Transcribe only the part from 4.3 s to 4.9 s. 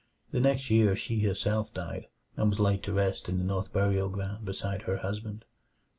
beside